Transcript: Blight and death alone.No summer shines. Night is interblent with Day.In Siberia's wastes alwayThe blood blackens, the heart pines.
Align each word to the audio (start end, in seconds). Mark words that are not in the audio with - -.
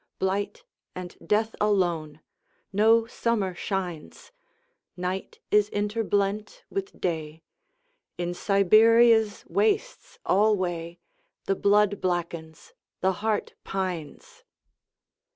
Blight 0.17 0.63
and 0.95 1.15
death 1.23 1.55
alone.No 1.61 3.05
summer 3.05 3.53
shines. 3.53 4.31
Night 4.97 5.37
is 5.51 5.69
interblent 5.69 6.63
with 6.71 6.99
Day.In 6.99 8.33
Siberia's 8.33 9.45
wastes 9.47 10.17
alwayThe 10.25 10.97
blood 11.61 12.01
blackens, 12.01 12.73
the 13.01 13.11
heart 13.21 13.53
pines. 13.63 14.43